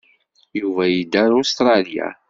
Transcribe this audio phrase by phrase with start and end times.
[0.59, 2.07] Yuba yedda ar Ustṛalya.